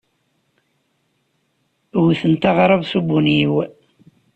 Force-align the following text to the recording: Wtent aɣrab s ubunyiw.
Wtent 2.03 2.43
aɣrab 2.49 2.83
s 2.89 2.91
ubunyiw. 2.99 3.53